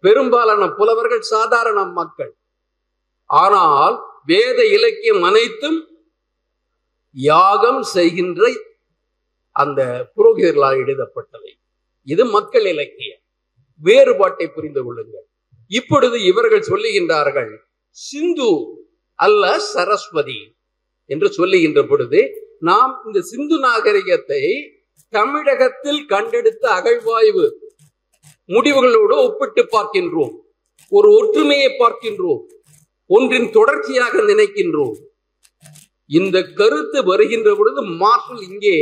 [0.00, 2.36] பெரும்பாலான புலவர்கள் சாதாரண மக்கள்.
[3.26, 5.86] ஆனால் வேத இலக்கியம் அனைத்தும்
[7.12, 8.52] யாகம் செய்கின்ற
[9.52, 11.61] அந்த புரோகிதர்களால் எழுதப்பட்டவை.
[12.06, 13.20] இது மக்கள் இலக்கியம்.
[13.80, 15.26] வேறுபாட்டை புரிந்து கொள்ளுங்கள்.
[15.70, 17.52] இப்பொழுது இவர்கள் சொல்லுகின்றார்கள்
[17.96, 18.50] சிந்து
[19.18, 20.40] அல்ல சரஸ்வதி
[21.10, 22.20] என்று சொல்லுகின்ற பொழுது
[22.68, 24.42] நாம் இந்த சிந்து நாகரிகத்தை
[25.14, 27.46] தமிழகத்தில் கண்டெடுத்த அகழ்வாய்வு
[28.48, 30.34] முடிவுகளோடு ஒப்பிட்டு பார்க்கின்றோம்.
[30.92, 32.42] ஒரு ஒற்றுமையை பார்க்கின்றோம்.
[33.10, 34.94] ஒன்றின் தொடர்ச்சியாக நினைக்கின்றோம்.
[36.10, 38.76] இந்த கருத்து வருகின்ற பொழுது மார்ஷல் இங்கே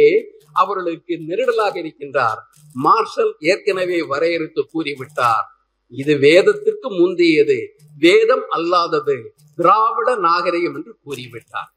[0.52, 2.40] அவர்களுக்கு நெருடலாக இருக்கின்றார்.
[2.72, 5.46] மார்ஷல் ஏற்கனவே வரையறுத்து கூறிவிட்டார்.
[5.88, 7.58] இது வேதத்திற்கு முந்தியது
[7.98, 9.16] வேதம் அல்லாதது
[9.56, 11.70] திராவிட நாகரிகம் என்று கூறிவிட்டார்.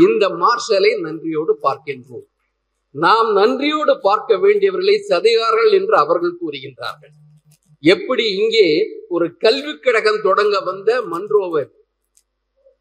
[0.00, 2.26] இந்த மார்ஷலை நன்றியோடு பார்க்கின்றோம்.
[2.90, 7.14] நாம் நன்றியோடு பார்க்க வேண்டியவர்களை சதிகாரர்கள் என்று அவர்கள் கூறுகின்றார்கள்.
[7.80, 11.70] எப்படி இங்கே ஒரு கல்விக் கழகம் தொடங்க வந்த மன்றோவர்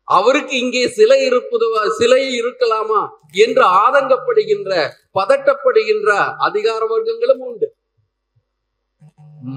[0.07, 3.01] அவருக்கு இங்கே சிலை இருப்பது சிலை இருக்கலாமா
[3.37, 4.71] என்று ஆதங்கப்படுகின்ற
[5.19, 7.67] பதட்டப்படுகின்ற அதிகார வர்க்கங்களும் உண்டு.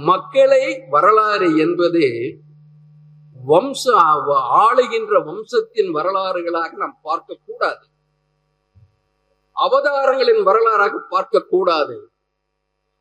[0.04, 2.04] மக்களை வரலாறு என்பது
[3.36, 3.82] வம்ச
[4.58, 7.84] ஆளுகின்ற வம்சத்தின் வரலாறுகளாக நாம் பார்க்க கூடாது
[9.56, 11.96] அவதாரங்களின் வரலாறாக பார்க்க கூடாது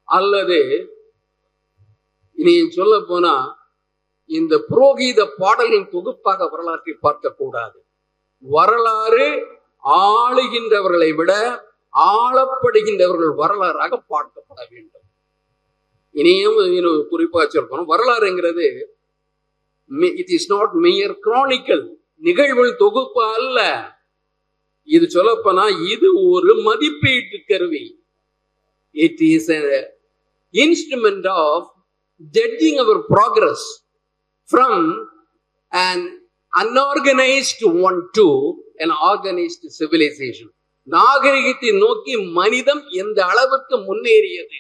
[0.08, 0.60] அல்லது
[2.38, 3.34] இனி சொல்ல போனா
[4.36, 7.80] இந்த புரோகீத பாடலின் தொகுப்பாக வரலாற்றை பார்க்க கூடாது
[8.40, 9.28] வரலாறு
[9.84, 11.32] ஆளுகின்றவர்களை விட
[11.94, 15.06] ஆளப்படுகின்றவர்கள் வரலாறாக பார்க்கப்பட வேண்டும்.
[16.12, 17.90] இனியும் இன்னும் குறிப்பா சொல்லணும்.
[17.94, 18.68] வரலாறுங்கிறது
[20.22, 21.86] it is not mere chronicle
[22.28, 23.60] நிகழ்வுகள் தொகுப்பு அல்ல.
[24.96, 27.84] இது சொல்லப்போனா இது ஒரு மதிப்பீட்டு கருவி.
[28.92, 29.52] It is
[30.64, 31.68] instrument of
[32.38, 33.68] judging our progress
[34.52, 34.86] from
[35.72, 36.00] an
[36.54, 38.28] unorganized one to
[38.84, 40.48] an organized civilization.
[40.88, 44.60] நாகரிகத்தை நோக்கி மனிதம் எந்த அளவுக்கு முன்னேறியது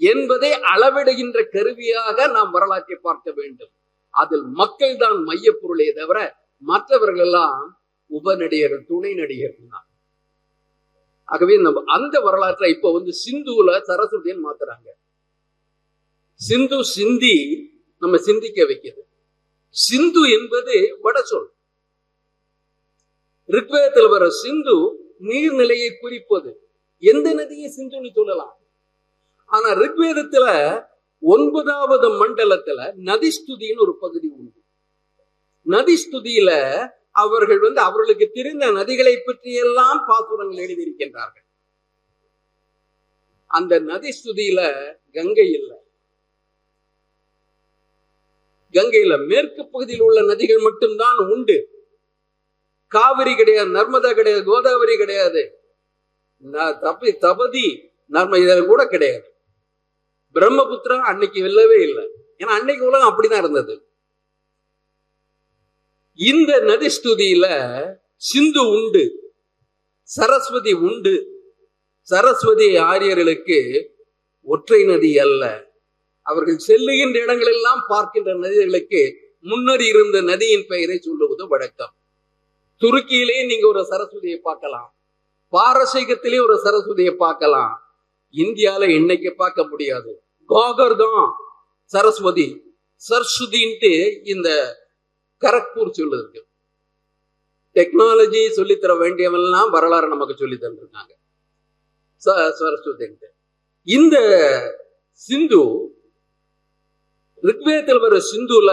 [0.00, 3.70] என்பதை அளவிடுகின்ற கருவியாக நாம் வரலாற்றை பார்க்க வேண்டும்.
[4.14, 6.18] அதில் மக்கள் தான் மையப்பொருளே தவிர
[6.62, 7.62] மற்றவர்கள் எல்லாம்
[8.10, 9.86] உபநடிகர் துணை நடிகர்கள் தான்.
[11.28, 14.88] ஆகவே நம்ம அந்த வரலாற்றை இப்ப வந்து சிந்துல சரஸ்வதின்னு மாத்துறாங்க.
[16.40, 17.36] சிந்து சிந்தி
[18.02, 19.10] நம்ம சிந்திக்க வைக்கிறது
[19.72, 21.50] சிந்து என்பது வட சொல்
[23.48, 24.74] ரிக்வேதத்தில் வர சிந்து
[25.20, 26.68] நீர்நிலையை குறிப்பது.
[26.98, 28.58] எந்த நதியை சிந்துன்னு சொல்லலாம்.
[29.46, 30.46] ஆனா ரிக்வேதத்துல
[31.20, 34.60] ஒன்பதாவது மண்டலத்துல நதிஸ்துதின்னு ஒரு பகுதி உண்டு.
[35.66, 36.50] நதிஸ்துதியில
[37.10, 41.46] அவர்கள் வந்து அவர்களுக்கு தெரிந்த நதிகளை பற்றி எல்லாம் பாசுரங்கள் எழுதியிருக்கின்றார்கள்.
[43.46, 44.60] அந்த நதிஸ்துதியில
[45.12, 45.81] கங்கை இல்லை.
[48.72, 51.58] கங்கையில மேற்கு பகுதியில் உள்ள நதிகள் மட்டும்தான் உண்டு.
[52.88, 55.42] காவிரி கிடையாது நர்மதா கிடையாது கோதாவரி கிடையாது.
[56.80, 57.66] தபி தபதி
[58.10, 59.34] நர்ம கூட கிடையாது.
[60.34, 62.08] பிரம்மபுத்திரா அன்னைக்கு வெல்லவே இல்லை.
[62.38, 63.86] ஏன்னா அன்னைக்கு உலகம் அப்படிதான் இருந்தது.
[66.14, 67.46] இந்த நதி ஸ்துதியில
[68.16, 69.34] சிந்து உண்டு
[70.02, 71.14] சரஸ்வதி உண்டு.
[72.00, 73.58] சரஸ்வதி ஆரியர்களுக்கு
[74.42, 75.71] ஒற்றை நதி அல்ல.
[76.22, 79.02] அவர்கள் செல்லுகின்ற இடங்களெல்லாம் பார்க்கின்ற நதிகளுக்கு
[79.40, 81.94] முன்னர் இருந்த நதியின் பெயரை சொல்லுவது வழக்கம்.
[82.82, 84.94] துருக்கியிலே நீங்க ஒரு சரஸ்வதியை பார்க்கலாம்.
[85.52, 87.72] பாரசீகத்திலே ஒரு சரஸ்வதியை பார்க்கலாம்.
[88.34, 90.22] இந்தியால இன்னைக்கு பார்க்க முடியாது.
[90.48, 91.24] கோகர் தான்
[91.84, 92.46] சரஸ்வதி.
[93.08, 93.92] சரஸ்வதின்ட்டு
[94.24, 94.48] இந்த
[95.40, 96.42] கரக்பூர் சொல்லுது
[97.76, 101.12] டெக்னாலஜி சொல்லித்தர வேண்டியவெல்லாம் வரலாறு நமக்கு சொல்லி தந்திருக்காங்க.
[102.58, 103.06] சரஸ்வதி
[103.88, 104.16] இந்த
[105.14, 105.62] சிந்து
[107.42, 108.70] ரிக்வேதத்தில் வர சிந்துல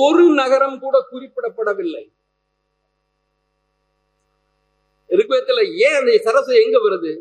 [0.00, 2.04] ஒரு நகரம் கூட குறிப்பிடப்படவில்லை.
[5.10, 7.12] ரிக்வேதத்துல ஏன் அந்த சரசு எங்க வருது?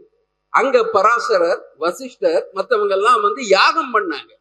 [0.53, 4.31] அங்க பராசரர் வசிஷ்டர் மற்றவங்க எல்லாம் வந்து யாகம் பண்ணாங்க.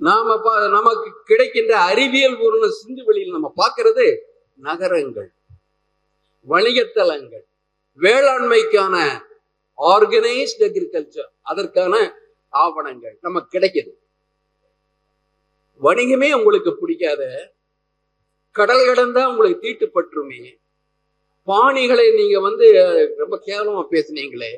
[0.00, 0.34] நாம
[0.68, 4.06] நமக்கு கிடைக்கின்ற அறிவியல் பூர்ண சிந்து வெளியில் நம்ம பார்க்கறது
[4.54, 5.30] நகரங்கள்
[6.48, 7.44] வணிகத்தலங்கள்
[8.00, 8.96] வேளாண்மைக்கான
[9.78, 11.94] ஆர்கனைஸ்ட் அக்ரிகல்ச்சர் அதற்கான
[12.64, 13.92] ஆவணங்கள் நமக்கு கிடைக்குது.
[15.82, 17.22] வணிகமே உங்களுக்கு பிடிக்காத
[18.56, 20.40] கடல் கடந்தா உங்களுக்கு தீட்டுப்பட்டுருமே.
[21.48, 22.66] பாணிகளை நீங்க வந்து
[23.22, 24.52] ரொம்ப கேவலமா பேசுனீங்களே.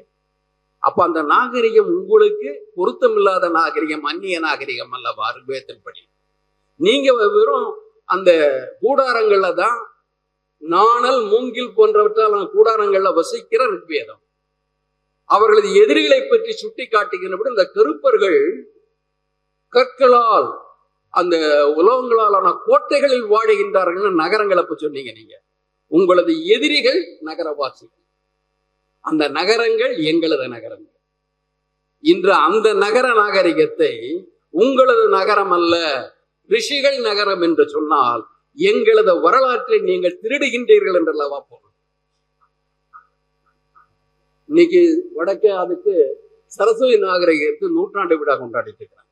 [0.83, 5.27] அப்ப அந்த நாகரிகம் உங்களுக்கு பொருத்தமில்லாத நாகரிகம் அந்நிய நாகரிகம் அல்லவா?
[5.37, 6.03] ரிக்வேதன்படி
[6.81, 7.69] நீங்க வெறும்
[8.15, 8.31] அந்த
[8.83, 9.79] கூடாரங்கள்ல தான்
[10.63, 14.23] நாணல் மூங்கில் போன்றவற்றால் கூடாரங்கள்ல வசிக்கிற ருக்வேதம்.
[15.31, 18.41] அவர்களது எதிரிகளை பற்றி சுட்டி காட்டுகின்றபடி இந்த கருப்பர்கள்
[19.73, 20.49] கற்களால்
[21.15, 21.37] அந்த
[21.81, 25.35] உலகங்களாலான கோட்டைகளில் வாழுகின்றார்கள் நகரங்களை பற்றி சொன்னீங்க நீங்க.
[25.93, 28.03] உங்களது எதிரிகள் நகரவாசிகள்.
[29.05, 30.97] அந்த நகரங்கள் எங்களது நகரங்கள்.
[32.05, 33.93] இன்று அந்த நகர நாகரிகத்தை
[34.55, 35.75] உங்களது நகரம் அல்ல
[36.51, 38.23] ரிஷிகள் நகரம் என்று சொன்னால்
[38.59, 41.68] எங்களது வரலாற்றை நீங்கள் திருடுகின்றீர்கள் என்றல்லவா போகணும்
[44.49, 44.81] இன்னைக்கு
[45.15, 45.95] வடக்கே அதுக்கு
[46.57, 49.11] சரஸ்வதி நாகரிகத்து நூற்றாண்டு விழா கொண்டாடிட்டு இருக்கிறாங்க.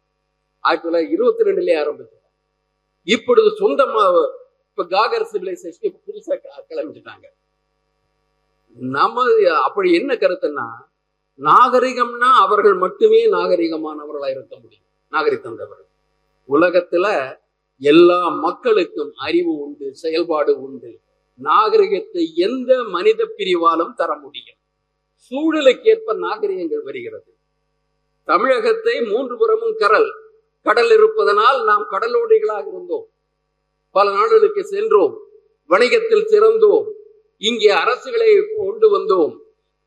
[0.64, 2.25] ஆயிரத்தி தொள்ளாயிரத்தி இருபத்தி ரெண்டுலேயே ஆரம்பிச்சாங்க
[3.09, 4.05] இப்பொழுது சொந்தமா
[4.70, 6.35] இப்ப காகர் சிவிலைசேஷன் இப்ப புதுசா
[6.70, 7.27] கிளம்பிச்சிட்டாங்க
[8.79, 9.25] நம்ம
[9.64, 10.66] அப்படி என்ன கருத்துன்னா
[11.38, 14.87] நாகரிகம்னா அவர்கள் மட்டுமே நாகரிகமானவர்களா இருக்க முடியும்.
[15.12, 15.90] நாகரிகத்தந்தவர்கள்
[16.49, 17.07] உலகத்துல
[17.81, 20.90] எல்லா மக்களுக்கும் அறிவு உண்டு செயல்பாடு உண்டு.
[21.40, 24.61] நாகரிகத்தை எந்த மனித பிரிவாலும் தர முடியும்.
[25.31, 27.35] சூழலுக்கேற்ப நாகரிகங்கள் வருகிறது.
[28.24, 30.12] தமிழகத்தை மூன்று புறமும் கடல்
[30.62, 33.09] கடல் இருப்பதனால் நாம் கடலோடிகளாக இருந்தோம்.
[33.90, 35.20] பல நாடுகளுக்கு சென்றோம்.
[35.66, 36.90] வணிகத்தில் சிறந்தோம்.
[37.37, 39.38] இங்கே அரசுகளை கொண்டு வந்தோம்.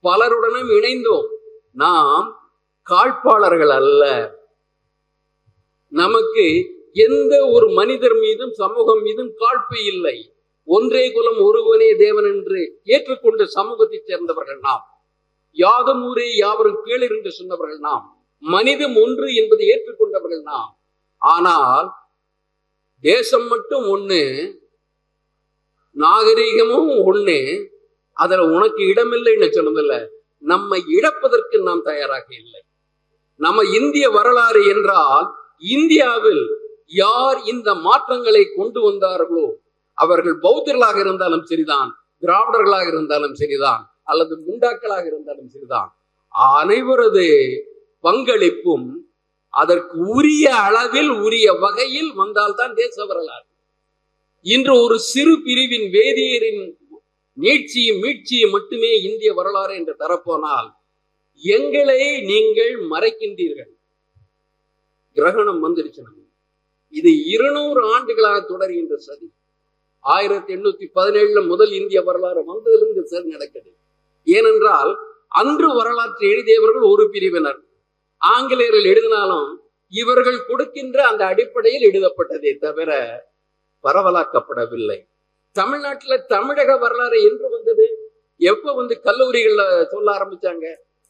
[0.04, 1.28] பலருடனும் இணைந்தோம்.
[1.74, 2.52] நாம்
[2.90, 4.34] காழ்ப்பாளர்கள் அல்ல.
[5.90, 10.34] நமக்கு எந்த ஒரு மனிதர் மீதும் சமூகம் மீதும் காழ்ப்பு இல்லை.
[10.66, 14.99] ஒன்றே குலம் ஒருவனே தேவன் என்று ஏற்றுக்கொண்ட சமூகத்தைச் சேர்ந்தவர்கள் நாம்.
[15.52, 18.06] யாதும் ஊரே யாவரும் கீழர் என்று சொன்னவர்கள் நாம்.
[18.38, 20.80] மனிதம் ஒன்று என்பதை ஏற்றுக்கொண்டவர்கள் நாம்.
[21.22, 21.88] ஆனால்
[23.00, 24.22] தேசம் மட்டும் ஒண்ணு
[25.92, 27.68] நாகரிகமும் ஒண்ணு
[28.14, 30.08] அதுல உனக்கு இடமில்லைன்னு சொன்னதில்ல.
[30.38, 32.62] நம்மை இழப்பதற்கு நாம் தயாராக இல்லை.
[33.36, 35.28] நம்ம இந்திய வரலாறு என்றால்
[35.60, 36.44] இந்தியாவில்
[36.86, 39.48] யார் இந்த மாற்றங்களை கொண்டு வந்தார்களோ
[39.94, 41.90] அவர்கள் பௌத்தர்களாக இருந்தாலும் சரிதான்
[42.24, 43.89] திராவிடர்களாக இருந்தாலும் சரிதான்.
[44.12, 45.92] அல்லது குண்டாக்களாக இருந்தாலும் சரிதான்.
[46.56, 47.28] அனைவரது
[48.04, 48.90] பங்களிப்பும்
[49.54, 53.48] அதற்கு உரிய அளவில் உரிய வகையில் வந்தால்தான் தேச வரலாறு.
[54.46, 56.62] இன்று ஒரு சிறு பிரிவின் வேதியரின்
[57.38, 60.70] நீட்சியும் மீட்சியும் மட்டுமே இந்திய வரலாறு என்று தரப்போனால்
[61.42, 63.72] எங்களை நீங்கள் மறைக்கின்றீர்கள்.
[65.18, 66.02] கிரகணம் வந்துருச்சு
[67.00, 69.28] இது இருநூறு ஆண்டுகளாக தொடர்கின்ற சதி.
[70.00, 73.70] ஆயிரத்தி எண்ணூத்தி பதினேழுல முதல் இந்திய வரலாறு வந்ததிலிருந்து சதி நடக்குது.
[74.36, 74.92] ஏனென்றால்
[75.42, 77.60] அன்று வரலாற்று எழுதியவர்கள் ஒரு பிரிவினர்.
[78.22, 79.50] ஆங்கிலேயர்கள் எழுதினாலும்
[79.92, 82.90] இவர்கள் கொடுக்கின்ற அந்த அடிப்படையில் எழுதப்பட்டதே தவிர
[83.84, 84.98] பரவலாக்கப்படவில்லை.
[85.52, 87.86] தமிழ்நாட்டுல தமிழக வரலாறு என்று வந்தது.
[88.38, 90.66] எப்ப வந்து கல்லூரிகள்ல சொல்ல ஆரம்பிச்சாங்க?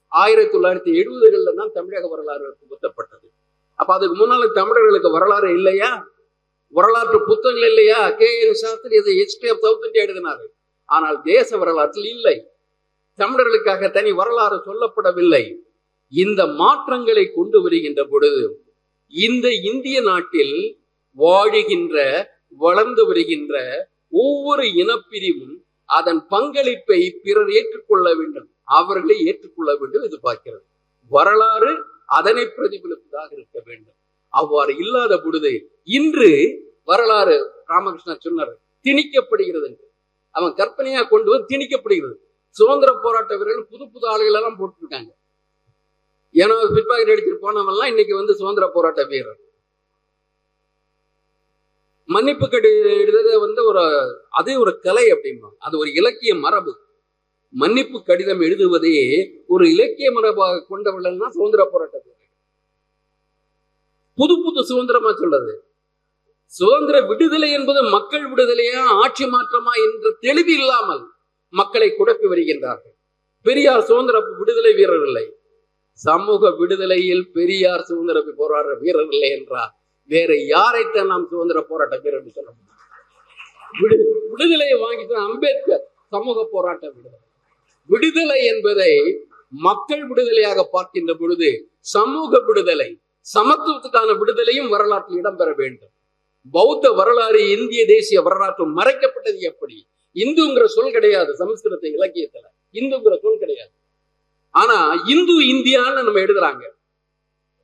[0.08, 3.28] ஆயிரத்தி தொள்ளாயிரத்தி எழுபதுகள்ல தான் தமிழக வரலாறு புகுத்தப்பட்டது.
[3.76, 5.92] அப்ப அதுக்கு முன்னால தமிழர்களுக்கு வரலாறு இல்லையா?
[6.70, 8.00] வரலாற்று புத்தகங்கள் இல்லையா?
[8.12, 10.46] K N Sastri of South India எழுதினாரு.
[10.86, 12.38] ஆனால் தேச வரலாற்றில் இல்லை.
[13.22, 15.44] தமிழர்களுக்காக தனி வரலாறு சொல்லப்படவில்லை.
[16.14, 18.44] இந்த மாற்றங்களை கொண்டு வருகின்ற பொழுது
[19.14, 20.56] இந்த இந்திய நாட்டில்
[21.18, 21.96] வாழுகின்ற
[22.58, 23.56] வளர்ந்து வருகின்ற
[24.24, 25.56] ஒவ்வொரு இனப்பிரிவும்
[25.90, 30.66] அதன் பங்களிப்பை பிறர் ஏற்றுக்கொள்ள வேண்டும் அவர்களை ஏற்றுக்கொள்ள வேண்டும் எதிர்பார்க்கிறது
[31.12, 31.72] வரலாறு
[32.18, 33.98] அதனை பிரதிபலிப்பதாக இருக்க வேண்டும்.
[34.34, 35.52] அவ்வாறு இல்லாத பொழுது
[35.98, 36.32] இன்று
[36.84, 38.54] வரலாறு ராமகிருஷ்ணா சொன்னார்
[38.86, 39.86] திணிக்கப்படுகிறது என்று.
[40.36, 42.18] அவன் கற்பனையா கொண்டு வந்து திணிக்கப்படுகிறது.
[42.56, 45.12] சுதந்திர போராட்ட வீரர்கள் புது புது ஆளுகள் எல்லாம் போட்டுருக்காங்க.
[46.36, 49.40] ஏன்னா பிற்பாக்கெட் அடிச்சுட்டு போனவெல்லாம் இன்னைக்கு வந்து சுதந்திர போராட்ட வீரர்.
[52.10, 53.82] மன்னிப்பு கடிதத்தை வந்து ஒரு
[54.40, 56.72] அதே ஒரு கலை அப்படிமா அது ஒரு இலக்கிய மரபு.
[57.54, 58.96] மன்னிப்பு கடிதம் எழுதுவதே
[59.54, 62.18] ஒரு இலக்கிய மரபாக கொண்டவர்கள்னா சுதந்திர போராட்ட வீரர்
[64.18, 65.54] புது புது சுதந்திரமா சொல்றது.
[66.54, 71.04] சுதந்திர விடுதலை என்பது மக்கள் விடுதலையா ஆட்சி மாற்றமா என்ற தெளிவு இல்லாமல்
[71.54, 72.96] மக்களை குழப்பி வருகின்றார்கள்.
[73.46, 75.26] பெரியார் சுதந்திர விடுதலை வீரர் இல்லை
[76.00, 79.72] சமூக விடுதலையில் பெரியார் சுதந்திர போராட்ட வீரர் இல்லை என்றார்.
[80.12, 82.76] வேற யாரைத்தான் நாம் சுதந்திர போராட்ட வீரர் என்று சொல்ல முடியும்?
[84.32, 87.20] விடுதலையை வாங்கிட்டு அம்பேத்கர் சமூக போராட்ட விடுதலை
[87.90, 88.92] விடுதலை என்பதை
[89.48, 91.50] மக்கள் விடுதலையாக பார்க்கின்ற பொழுது
[91.96, 92.90] சமூக விடுதலை
[93.36, 95.94] சமத்துவத்துக்கான விடுதலையும் வரலாற்றில் இடம்பெற வேண்டும்.
[96.54, 99.78] பௌத்த வரலாறு இந்திய தேசிய வரலாற்று மறைக்கப்பட்டது எப்படி?
[100.24, 102.46] இந்துங்கிற சொல் கிடையாது சமஸ்கிருத இலக்கியத்துல.
[102.74, 103.72] இந்துங்கிற சொல் கிடையாது.
[104.52, 104.78] ஆனா
[105.08, 106.64] இந்து இந்தியான்னு நம்ம எழுதுறாங்க.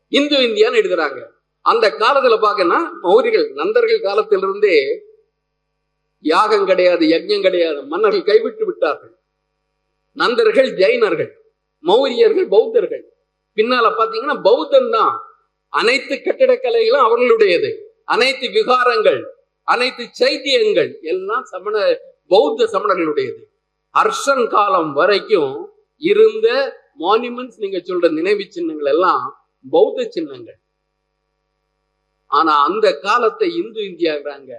[0.07, 1.19] இந்து இந்தியான்னு எழுதுறாங்க.
[1.61, 4.77] அந்த காலத்துல பாக்கன்னா மௌரிகள் நந்தர்கள் காலத்திலிருந்தே
[6.19, 9.13] யாகம் கிடையாது யஜ்யம் கிடையாது மன்னர்கள் கைவிட்டு விட்டார்கள்.
[10.17, 11.31] நந்தர்கள் ஜெயினர்கள்
[11.83, 13.03] மௌரியர்கள் பௌத்தர்கள்.
[13.55, 15.15] பின்னால பாத்தீங்கன்னா பௌத்தன் தான்.
[15.69, 17.71] அனைத்து கட்டிடக்கலைகளும் அவர்களுடையது.
[18.05, 19.21] அனைத்து விகாரங்கள்
[19.63, 21.75] அனைத்து சைத்தியங்கள் எல்லாம் சமண
[22.31, 23.41] பௌத்த சமணர்களுடையது.
[23.93, 25.53] ஹர்ஷன் காலம் வரைக்கும்
[25.97, 26.47] இருந்த
[26.99, 29.25] மானுமெண்ட்ஸ் நீங்க சொல்ற நினைவு சின்னங்கள் எல்லாம்
[29.69, 30.59] பௌத்த சின்னங்கள்.
[32.31, 34.51] ஆனா அந்த காலத்தை இந்து இந்தியாங்கிறாங்க.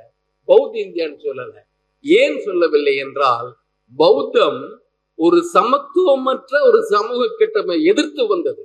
[0.49, 1.55] பௌத்த இந்தியான்னு சொல்லல.
[2.01, 3.49] ஏன் சொல்லவில்லை என்றால்
[3.97, 4.61] பௌத்தம்
[5.19, 8.63] ஒரு சமத்துவமற்ற ஒரு சமூக கட்டமை எதிர்த்து வந்தது.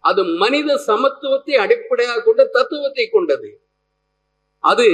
[0.00, 3.50] அது மனித சமத்துவத்தை அடிப்படையாக கொண்ட தத்துவத்தை கொண்டது.
[4.64, 4.88] அது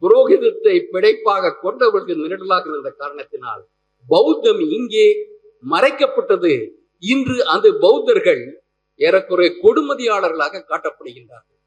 [0.00, 3.62] புரோகிதத்தை பிழைப்பாக கொண்டவர்களுக்கு நிரடலாக இருந்த காரணத்தினால்
[4.08, 5.06] பௌத்தம் இங்கே
[5.70, 6.52] மறைக்கப்பட்டது.
[6.98, 8.42] இன்று அந்த பௌத்தர்கள்
[9.00, 11.58] ஏறக்குறைய கொடுமதியாளர்களாக காட்டப்படுகின்றார்கள்.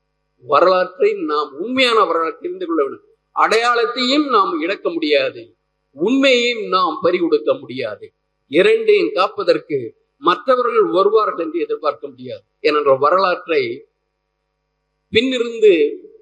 [0.43, 3.07] வரலாற்றை நாம் உண்மையான வரலாற்றை தெரிந்து கொள்ள வேண்டும்.
[3.35, 5.55] அடையாளத்தையும் நாம் இழக்க முடியாது.
[5.91, 8.13] உண்மையையும் நாம் பறிகொடுக்க முடியாது.
[8.47, 9.77] இரண்டையும் காப்பதற்கு
[10.17, 12.43] மற்றவர்கள் வருவார்கள் என்று எதிர்பார்க்க முடியாது.
[12.61, 13.63] ஏனென்ற வரலாற்றை
[15.13, 15.71] பின்னிருந்து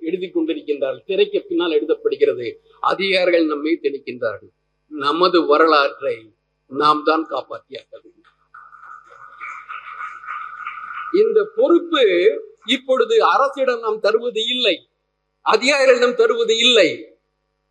[0.01, 2.47] எழுதி கொண்டிருக்கின்றார்கள் திரைக்கு பின்னால் எழுதப்படுகிறது.
[2.80, 4.51] அதிகாரிகள் நம்மை திணிக்கின்றார்கள்.
[4.91, 6.15] நமது வரலாற்றை
[6.71, 8.17] நாம் தான் காப்பாற்றியாக வேண்டும்.
[11.21, 12.04] இந்த பொறுப்பு
[12.65, 14.75] இப்பொழுது அரசிடம் நாம் தருவது இல்லை.
[15.45, 16.89] அதிகாரிகளிடம் தருவது இல்லை.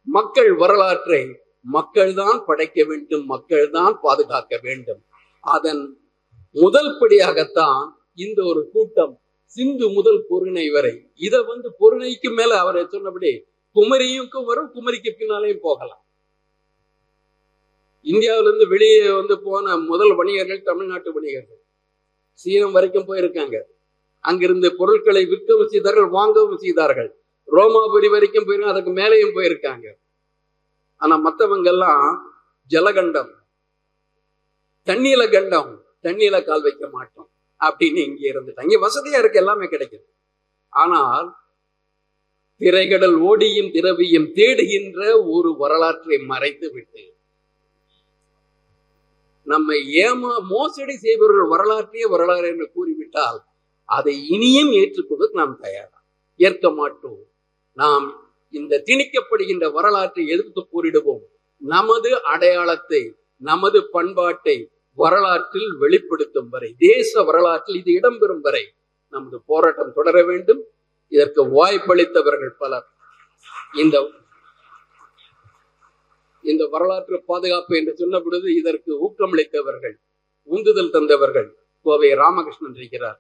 [0.03, 1.23] மக்கள் வரலாற்றை
[1.61, 5.01] மக்கள் தான் படைக்க வேண்டும் மக்கள் தான் பாதுகாக்க வேண்டும்.
[5.41, 5.83] அதன்
[6.57, 7.83] முதல் படியாகத்தான்
[8.15, 9.15] இந்த ஒரு கூட்டம்
[9.55, 10.95] சிந்து முதல் பொருணை வரை.
[11.27, 13.31] இத வந்து பொருணைக்கு மேல அவர் சொன்னபடி
[13.77, 16.03] குமரியுக்கும் வரும் குமரிக்கு பின்னாலையும் போகலாம்.
[18.07, 21.61] இந்தியாவிலிருந்து வெளியே வந்து போன முதல் வணிகர்கள் தமிழ்நாட்டு வணிகர்கள்.
[22.33, 23.57] சீனம் வரைக்கும் போயிருக்காங்க.
[24.21, 27.11] அங்கிருந்து பொருட்களை விற்கவும் செய்தார்கள் வாங்கவும் செய்தார்கள்.
[27.53, 29.87] ரோமாபுரி வரைக்கும் போயிருக்காங்க அதுக்கு மேலேயும் போயிருக்காங்க.
[30.97, 32.07] ஆனா மத்தவங்க எல்லாம்
[32.71, 33.31] ஜலகண்டம்
[34.87, 35.71] தண்ணீல கண்டம்
[36.03, 37.30] தண்ணீல கால் வைக்க மாட்டோம்.
[37.61, 38.69] அப்படின்னு இங்கே இருந்துட்டாங்க.
[38.69, 40.07] இங்கே வசதியா இருக்கு எல்லாமே கிடைக்குது.
[40.73, 41.29] ஆனால்
[42.61, 45.01] திரைகடல் ஓடியும் திரவியும் தேடுகின்ற
[45.35, 47.05] ஒரு வரலாற்றை மறைத்து விட்டு
[49.47, 53.39] நம்மை ஏமா மோசடி செய்பவர்கள் வரலாற்றையே வரலாறு என்று கூறிவிட்டால்
[53.89, 55.99] அதை இனியும் ஏற்றுக்கொள்வதற்கு நாம் தயாரா?
[56.41, 57.23] ஏற்க மாட்டோம்.
[57.77, 58.07] நாம்
[58.55, 61.25] இந்த திணிக்கப்படுகின்ற வரலாற்றை எதிர்த்து கூறிடுவோம்
[61.63, 63.03] நமது அடையாளத்தை
[63.43, 64.57] நமது பண்பாட்டை
[64.99, 68.65] வரலாற்றில் வெளிப்படுத்தும் வரை தேச வரலாற்றில் இது இடம்பெறும் வரை
[69.15, 70.63] நமது போராட்டம் தொடர வேண்டும்.
[71.13, 72.89] இதற்கு வாய்ப்பளித்தவர்கள் பலர்.
[73.83, 73.97] இந்த
[76.51, 79.97] இந்த வரலாற்று பாதுகாப்பு என்று சொன்ன பொழுது இதற்கு ஊக்கமளித்தவர்கள்
[80.49, 81.49] உந்துதல் தந்தவர்கள்
[81.87, 83.19] கோவை ராமகிருஷ்ணன் இருக்கிறார்.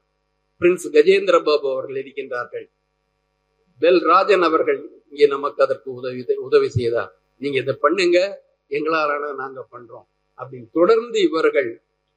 [0.60, 2.66] பிரின்ஸ் கஜேந்திர பாபு அவர்கள் இருக்கின்றார்கள்.
[3.82, 4.80] பெல் ராஜன் அவர்கள்
[5.10, 7.12] இங்கே நமக்கு அதற்கு உதவி உதவி செய்தார்.
[7.42, 8.18] நீங்க இதை பண்ணுங்க
[8.70, 10.06] எங்களாலான நாங்க பண்றோம்.
[10.40, 11.70] அப்படின்னு தொடர்ந்து இவர்கள்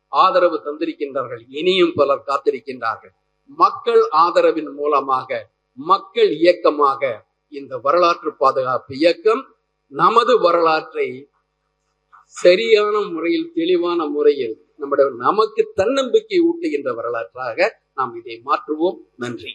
[0.07, 1.43] ஆதரவு தந்திருக்கின்றார்கள்.
[1.47, 3.13] இனியும் பலர் காத்திருக்கின்றார்கள்.
[3.45, 7.01] மக்கள் ஆதரவின் மூலமாக மக்கள் இயக்கமாக
[7.53, 9.43] இந்த வரலாற்று பாதுகாப்பு இயக்கம்
[9.87, 11.07] நமது வரலாற்றை
[12.25, 18.97] சரியான முறையில் தெளிவான முறையில் நம்முடைய நமக்கு தன்னம்பிக்கை ஊட்டுகின்ற வரலாற்றாக நாம் இதை மாற்றுவோம்.
[19.15, 19.51] நன்றி.